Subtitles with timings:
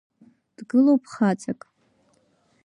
[0.55, 1.61] Дгылоуп хаҵак…